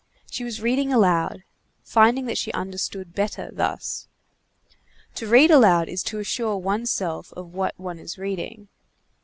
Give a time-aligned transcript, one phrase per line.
[0.31, 1.43] She was reading aloud,
[1.83, 4.07] finding that she understood better thus.
[5.13, 8.67] To read aloud is to assure one's self of what one is reading.